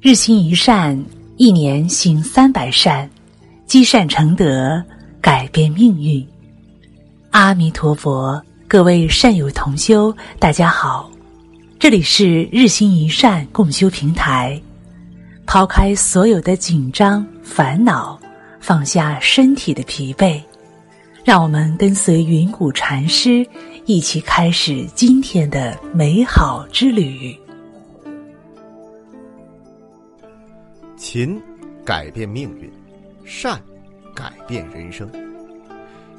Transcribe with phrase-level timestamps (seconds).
[0.00, 0.96] 日行一善，
[1.38, 3.10] 一年行三百善，
[3.66, 4.80] 积善成德，
[5.20, 6.24] 改变命运。
[7.30, 11.10] 阿弥陀佛，各位善友同修，大家好，
[11.80, 14.60] 这里是日行一善共修平台。
[15.44, 18.16] 抛开所有的紧张烦恼，
[18.60, 20.40] 放下身体的疲惫，
[21.24, 23.44] 让我们跟随云谷禅师
[23.84, 27.36] 一起开始今天的美好之旅。
[30.98, 31.40] 勤
[31.84, 32.68] 改变命运，
[33.24, 33.62] 善
[34.12, 35.08] 改变人生。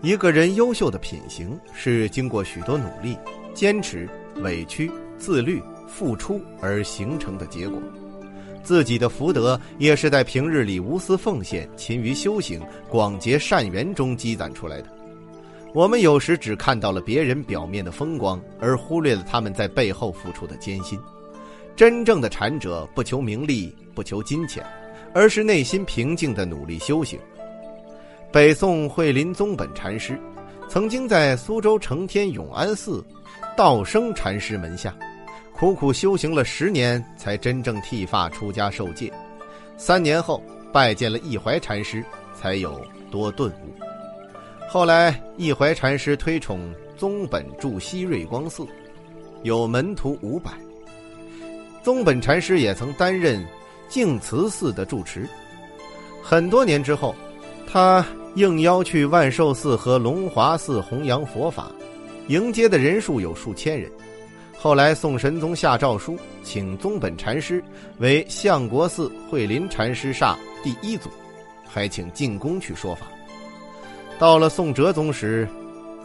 [0.02, 3.18] 一个人优秀的品行是经过许多努力、
[3.54, 4.08] 坚持、
[4.38, 7.78] 委屈、自律、付出而形成的结果。
[8.64, 14.88] 自己的福德也是在平日里无私奉献、勤于修行、广结善缘中积攒出来的。
[15.74, 20.98] 我们有时只看到了别人表面的风光，而忽略了他们在背后付出的艰辛。
[21.80, 24.62] 真正的禅者不求名利，不求金钱，
[25.14, 27.18] 而是内心平静的努力修行。
[28.34, 30.20] 北宋慧林宗本禅师，
[30.68, 33.02] 曾经在苏州承天永安寺
[33.56, 34.94] 道生禅师门下，
[35.54, 39.10] 苦苦修行了十年，才真正剃发出家受戒。
[39.78, 42.04] 三年后拜见了义怀禅师，
[42.38, 43.74] 才有多顿悟。
[44.68, 48.68] 后来义怀禅师推崇宗本住西瑞光寺，
[49.44, 50.52] 有门徒五百。
[51.84, 53.46] 宗本禅师也曾担任
[53.88, 55.28] 净慈寺的住持。
[56.22, 57.16] 很多年之后，
[57.66, 61.72] 他应邀去万寿寺和龙华寺弘扬佛法，
[62.28, 63.90] 迎接的人数有数千人。
[64.58, 67.64] 后来宋神宗下诏书，请宗本禅师
[68.00, 71.10] 为相国寺慧林禅师煞第一祖，
[71.66, 73.08] 还请进宫去说法。
[74.20, 75.48] 到了宋哲宗时，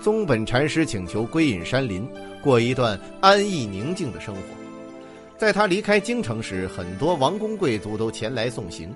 [0.00, 2.08] 宗本禅师请求归隐山林，
[2.40, 4.40] 过一段安逸宁静的生活。
[5.36, 8.94] 在他离开京城时，很多王公贵族都前来送行。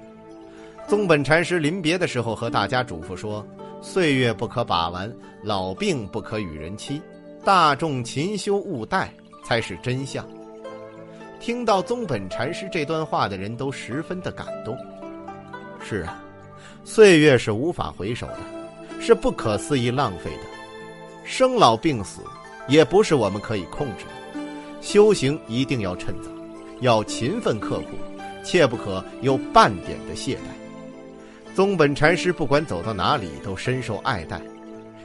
[0.87, 3.47] 宗本禅师临别的时候，和大家嘱咐说
[3.83, 7.03] ：“岁月不可把玩，老病不可与人欺，
[7.45, 9.09] 大众勤修勿怠，
[9.45, 10.27] 才是真相。”
[11.41, 14.77] 听到宗本禅师这段话的人都十分的感动。
[15.81, 16.23] 是啊，
[16.85, 18.39] 岁月是无法回首的，
[19.01, 20.43] 是不可思议浪费的。
[21.25, 22.23] 生老病死，
[22.67, 24.18] 也不是我们可以控制的。
[24.81, 26.31] 修行一定要趁早，
[26.81, 27.97] 要勤奋刻苦，
[28.45, 31.55] 切不可有半点的懈怠。
[31.55, 34.41] 宗本禅师不管走到哪里都深受爱戴，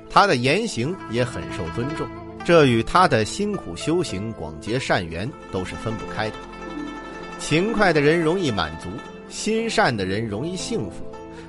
[0.09, 2.07] 他的言行也很受尊重，
[2.45, 6.35] 这与他的辛苦修行、广结善缘都是分不开的。
[7.39, 8.87] 勤快的人容易满足，
[9.27, 11.03] 心善的人容易幸福。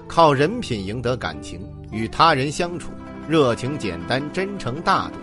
[0.09, 1.61] 靠人品赢得感情，
[1.91, 2.91] 与他人相处，
[3.29, 5.15] 热情简单，真诚大度，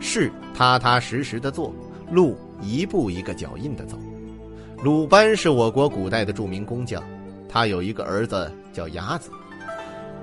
[0.00, 1.74] 事踏踏实实的做。
[2.10, 3.98] 路一步一个脚印的走。
[4.82, 7.02] 鲁班是我国古代的著名工匠，
[7.48, 9.30] 他有一个儿子叫雅子，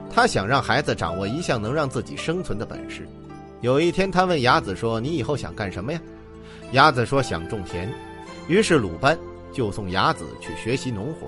[0.10, 3.08] 他想让孩子掌握一项能让自己生存的本事。
[3.62, 6.02] 有一天，他问雅子说：“你以后想干什么呀？”
[6.74, 7.92] 雅子说：“想种田。”
[8.48, 9.18] 于是鲁班
[9.54, 11.28] 就送雅子去学习农活。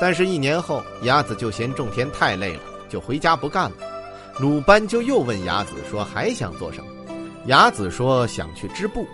[0.00, 3.76] 但是，一年后，雅子就嫌种田太累了，就回家不干了。
[4.38, 6.86] 鲁班就又问雅子说：“还想做什么？”
[7.46, 9.06] 雅子说：“想去织布。”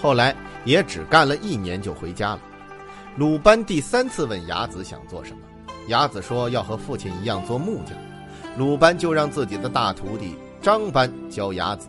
[0.00, 0.34] 后来
[0.64, 2.40] 也只干了一年就回家了。
[3.16, 5.38] 鲁班第三次问雅子想做什么，
[5.88, 7.96] 雅子说要和父亲一样做木匠。
[8.56, 11.88] 鲁班就让自己的大徒弟张班教雅子。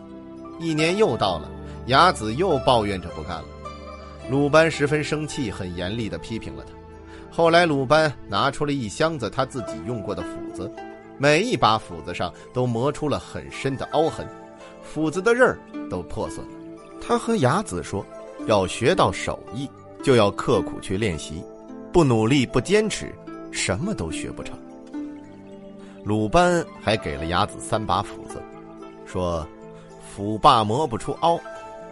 [0.60, 1.50] 一年又到了，
[1.86, 3.44] 雅子又抱怨着不干了。
[4.30, 6.72] 鲁班十分生气，很严厉地批评了他。
[7.30, 10.70] 后来鲁班拿出了一箱子他自己用过的斧子，
[11.18, 14.26] 每一把斧子上都磨出了很深的凹痕，
[14.82, 15.58] 斧子的刃儿
[15.90, 16.61] 都破损了。
[17.04, 18.06] 他和雅子说
[18.46, 19.68] ：“要学到手艺，
[20.04, 21.42] 就要刻苦去练习，
[21.92, 23.12] 不努力不坚持，
[23.50, 24.56] 什么都学不成。”
[26.04, 28.40] 鲁班还给了雅子三把斧子，
[29.04, 29.46] 说
[30.14, 31.40] ：“斧把磨不出凹，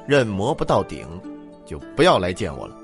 [0.07, 1.07] 刃磨不到顶，
[1.67, 2.77] 就不要来见我了。”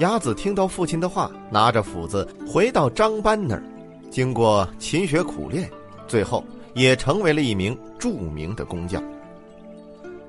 [0.00, 3.62] 雅子听到父亲的话，拿着斧子回到张班那儿，
[4.10, 5.68] 经过勤学苦练，
[6.06, 9.02] 最后也成为了一名著名的工匠。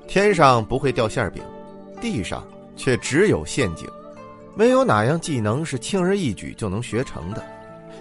[0.07, 1.43] 天上不会掉馅饼，
[2.01, 2.45] 地上
[2.75, 3.87] 却只有陷阱。
[4.55, 7.43] 没有哪样技能是轻而易举就能学成的。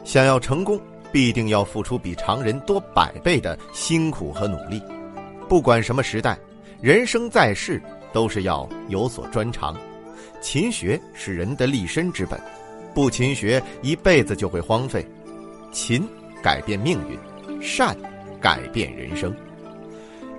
[0.04, 4.82] 想要成功，必定要付出比常人多百倍的辛苦和努力。
[5.48, 6.38] 不管什么时代，
[6.80, 7.80] 人生在世
[8.12, 9.76] 都是要有所专长。
[10.40, 12.38] 勤学是人的立身之本，
[12.92, 15.06] 不勤学一辈子就会荒废。
[15.70, 16.06] 勤
[16.42, 17.96] 改变命运，善
[18.40, 19.34] 改变人生。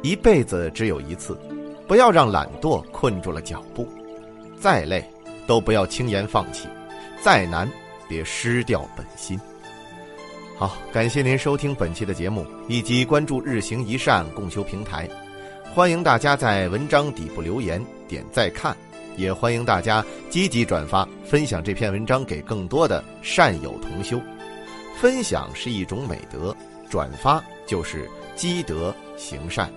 [0.04, 1.36] 一辈子只有一次。
[1.86, 3.88] 不要让懒惰困住了脚步，
[4.58, 5.04] 再累
[5.46, 6.68] 都不要轻言放弃，
[7.22, 7.70] 再难
[8.08, 9.40] 别失掉本心。
[10.58, 15.10] 好，感谢您收听本期的节目，以及关注日行一善共修平台。
[15.74, 18.76] 欢迎大家在文章底部留言点再看，
[19.18, 24.20] 也欢迎大家积极转发分享这篇文章给更多的善友同修。
[24.96, 26.56] 分享是一种美德，
[26.90, 29.70] 转发就是积德行善。